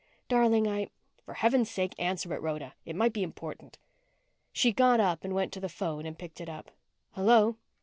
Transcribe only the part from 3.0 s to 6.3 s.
be important." She got up, went to the phone and